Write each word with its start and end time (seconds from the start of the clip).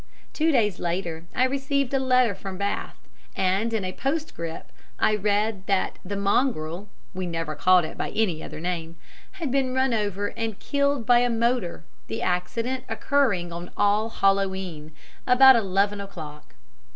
Two 0.33 0.51
days 0.51 0.79
later 0.79 1.25
I 1.35 1.43
received 1.43 1.93
a 1.93 1.99
letter 1.99 2.33
from 2.33 2.57
Bath, 2.57 2.97
and 3.35 3.71
in 3.71 3.85
a 3.85 3.93
postscript 3.93 4.71
I 4.97 5.13
read 5.15 5.67
that 5.67 5.99
'the 6.03 6.15
mongrel' 6.15 6.89
(we 7.13 7.27
never 7.27 7.53
called 7.53 7.85
it 7.85 7.99
by 7.99 8.09
any 8.09 8.41
other 8.41 8.59
name) 8.59 8.95
'had 9.33 9.51
been 9.51 9.75
run 9.75 9.93
over 9.93 10.29
and 10.29 10.57
killed 10.57 11.05
by 11.05 11.19
a 11.19 11.29
motor, 11.29 11.83
the 12.07 12.23
accident 12.23 12.83
occurring 12.89 13.53
on 13.53 13.69
All 13.77 14.09
Hallow 14.09 14.55
E'en, 14.55 14.91
about 15.27 15.55
eleven 15.55 16.01
o'clock.' 16.01 16.55